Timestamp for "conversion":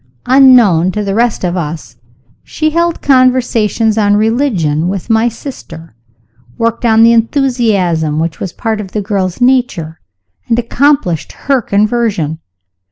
11.61-12.39